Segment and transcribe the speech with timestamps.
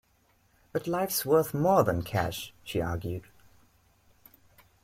[0.71, 3.27] But life's worth more than cash, she argued.